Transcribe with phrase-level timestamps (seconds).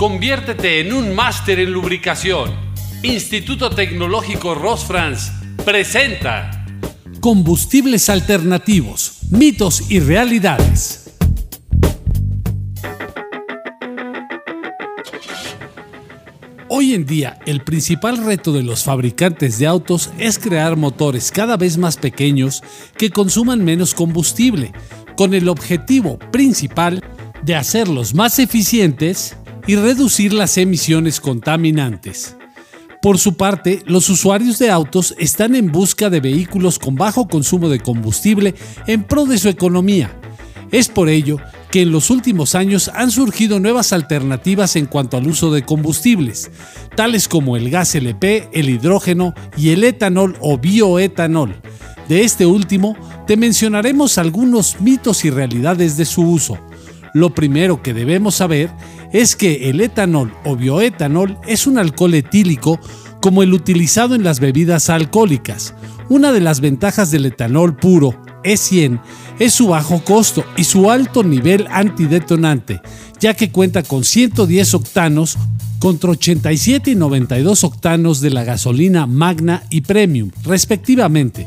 [0.00, 2.50] Conviértete en un máster en lubricación.
[3.02, 5.30] Instituto Tecnológico Rosfrans
[5.62, 6.64] presenta
[7.20, 11.12] Combustibles alternativos, mitos y realidades.
[16.70, 21.58] Hoy en día, el principal reto de los fabricantes de autos es crear motores cada
[21.58, 22.62] vez más pequeños
[22.96, 24.72] que consuman menos combustible,
[25.14, 27.04] con el objetivo principal
[27.42, 29.36] de hacerlos más eficientes
[29.70, 32.34] y reducir las emisiones contaminantes.
[33.00, 37.68] Por su parte, los usuarios de autos están en busca de vehículos con bajo consumo
[37.68, 38.56] de combustible
[38.88, 40.12] en pro de su economía.
[40.72, 41.36] Es por ello
[41.70, 46.50] que en los últimos años han surgido nuevas alternativas en cuanto al uso de combustibles,
[46.96, 51.54] tales como el gas LP, el hidrógeno y el etanol o bioetanol.
[52.08, 52.96] De este último,
[53.28, 56.58] te mencionaremos algunos mitos y realidades de su uso.
[57.14, 58.70] Lo primero que debemos saber
[59.12, 62.78] es que el etanol o bioetanol es un alcohol etílico
[63.20, 65.74] como el utilizado en las bebidas alcohólicas.
[66.08, 69.00] Una de las ventajas del etanol puro, E100,
[69.38, 72.80] es su bajo costo y su alto nivel antidetonante,
[73.20, 75.38] ya que cuenta con 110 octanos
[75.78, 81.46] contra 87 y 92 octanos de la gasolina Magna y Premium, respectivamente,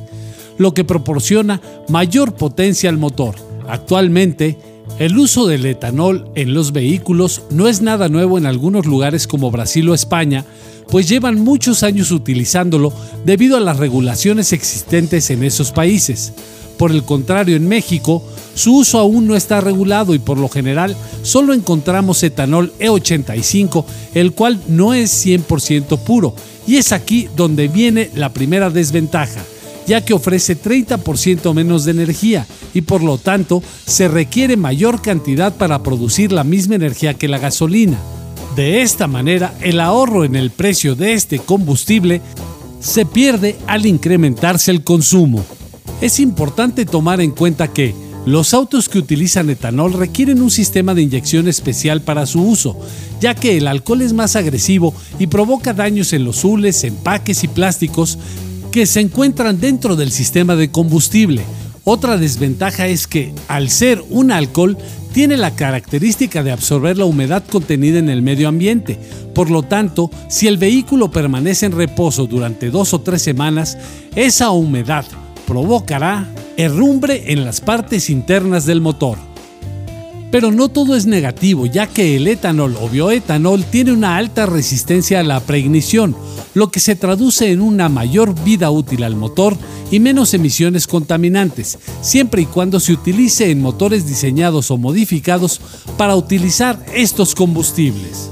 [0.57, 3.35] lo que proporciona mayor potencia al motor.
[3.67, 4.57] Actualmente,
[4.99, 9.51] el uso del etanol en los vehículos no es nada nuevo en algunos lugares como
[9.51, 10.45] Brasil o España,
[10.89, 12.93] pues llevan muchos años utilizándolo
[13.25, 16.33] debido a las regulaciones existentes en esos países.
[16.77, 18.23] Por el contrario, en México,
[18.55, 24.33] su uso aún no está regulado y por lo general solo encontramos etanol E85, el
[24.33, 26.35] cual no es 100% puro,
[26.67, 29.43] y es aquí donde viene la primera desventaja
[29.87, 35.55] ya que ofrece 30% menos de energía y por lo tanto se requiere mayor cantidad
[35.55, 37.97] para producir la misma energía que la gasolina.
[38.55, 42.21] De esta manera, el ahorro en el precio de este combustible
[42.79, 45.43] se pierde al incrementarse el consumo.
[46.01, 47.95] Es importante tomar en cuenta que
[48.25, 52.79] los autos que utilizan etanol requieren un sistema de inyección especial para su uso,
[53.19, 57.49] ya que el alcohol es más agresivo y provoca daños en los hules, empaques y
[57.49, 58.17] plásticos
[58.73, 61.43] que se encuentran dentro del sistema de combustible.
[61.83, 64.79] Otra desventaja es que, al ser un alcohol,
[65.13, 68.97] tiene la característica de absorber la humedad contenida en el medio ambiente.
[69.35, 73.77] Por lo tanto, si el vehículo permanece en reposo durante dos o tres semanas,
[74.15, 75.05] esa humedad
[75.45, 79.19] provocará herrumbre en las partes internas del motor.
[80.31, 85.19] Pero no todo es negativo, ya que el etanol o bioetanol tiene una alta resistencia
[85.19, 86.15] a la preignición,
[86.53, 89.57] lo que se traduce en una mayor vida útil al motor
[89.91, 95.61] y menos emisiones contaminantes, siempre y cuando se utilice en motores diseñados o modificados
[95.97, 98.29] para utilizar estos combustibles.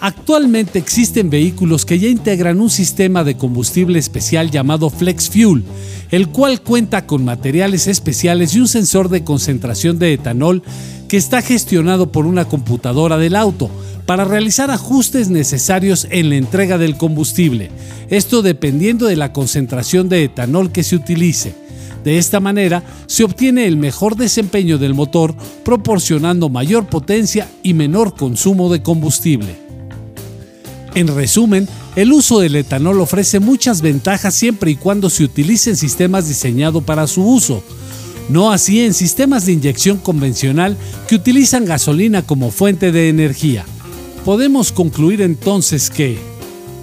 [0.00, 5.64] Actualmente existen vehículos que ya integran un sistema de combustible especial llamado Flex Fuel,
[6.10, 10.62] el cual cuenta con materiales especiales y un sensor de concentración de etanol
[11.08, 13.70] que está gestionado por una computadora del auto
[14.08, 17.70] para realizar ajustes necesarios en la entrega del combustible,
[18.08, 21.54] esto dependiendo de la concentración de etanol que se utilice.
[22.04, 28.14] De esta manera se obtiene el mejor desempeño del motor proporcionando mayor potencia y menor
[28.14, 29.56] consumo de combustible.
[30.94, 36.28] En resumen, el uso del etanol ofrece muchas ventajas siempre y cuando se utilicen sistemas
[36.28, 37.62] diseñados para su uso,
[38.30, 43.66] no así en sistemas de inyección convencional que utilizan gasolina como fuente de energía.
[44.28, 46.18] Podemos concluir entonces que,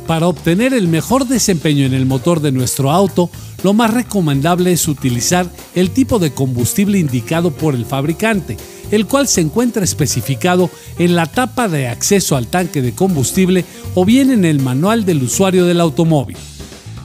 [0.07, 3.29] para obtener el mejor desempeño en el motor de nuestro auto,
[3.61, 8.57] lo más recomendable es utilizar el tipo de combustible indicado por el fabricante,
[8.89, 13.63] el cual se encuentra especificado en la tapa de acceso al tanque de combustible
[13.93, 16.37] o bien en el manual del usuario del automóvil.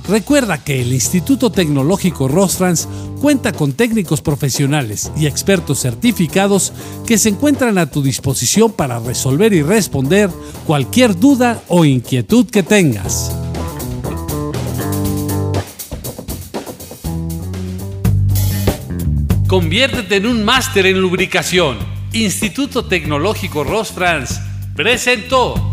[0.09, 2.89] Recuerda que el Instituto Tecnológico Rostrans
[3.21, 6.73] cuenta con técnicos profesionales y expertos certificados
[7.07, 10.31] que se encuentran a tu disposición para resolver y responder
[10.67, 13.33] cualquier duda o inquietud que tengas.
[19.47, 21.77] Conviértete en un máster en lubricación.
[22.13, 24.41] Instituto Tecnológico Rostrans
[24.77, 25.70] presentó